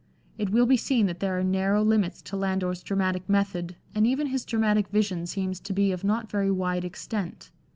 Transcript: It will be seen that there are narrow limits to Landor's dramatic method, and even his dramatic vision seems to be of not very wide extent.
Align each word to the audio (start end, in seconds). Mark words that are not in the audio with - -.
It 0.39 0.49
will 0.49 0.65
be 0.65 0.77
seen 0.77 1.05
that 1.05 1.19
there 1.19 1.37
are 1.37 1.43
narrow 1.43 1.83
limits 1.83 2.23
to 2.23 2.35
Landor's 2.35 2.81
dramatic 2.81 3.29
method, 3.29 3.75
and 3.93 4.07
even 4.07 4.25
his 4.25 4.45
dramatic 4.45 4.87
vision 4.87 5.27
seems 5.27 5.59
to 5.59 5.73
be 5.73 5.91
of 5.91 6.03
not 6.03 6.27
very 6.31 6.49
wide 6.49 6.83
extent. 6.83 7.51